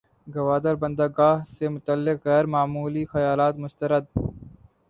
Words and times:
گوادر 0.27 0.75
بندرگاہ 0.81 1.35
سے 1.55 1.65
متعلق 1.75 2.17
غیر 2.27 2.45
معمولی 2.53 3.03
خیالات 3.13 3.55
مسترد 3.63 4.03